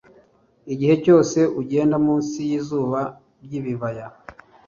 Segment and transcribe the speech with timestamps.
[0.73, 2.99] Igihe cyose ugenda munsi yizuba
[3.43, 4.07] ryibibaya